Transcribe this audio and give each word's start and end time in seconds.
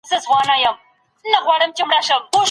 وروسته 0.09 1.97
ځم 2.07 2.39